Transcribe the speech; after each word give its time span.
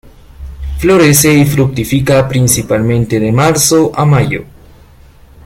Florece 0.79 1.31
y 1.31 1.45
fructifica 1.45 2.27
principalmente 2.27 3.19
de 3.19 3.31
marzo 3.31 3.91
a 3.93 4.03
mayo. 4.03 4.43